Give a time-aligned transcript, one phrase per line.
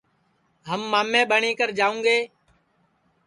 [0.69, 2.17] ہم مامے ٻٹؔی کر جاؤں گے